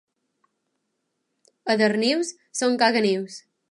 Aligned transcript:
A 1.73 1.77
Darnius 1.85 2.35
són 2.63 2.85
caganius. 2.85 3.43